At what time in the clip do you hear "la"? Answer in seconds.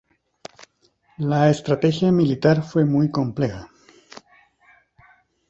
1.19-1.51